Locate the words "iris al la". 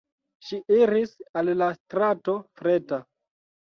0.77-1.67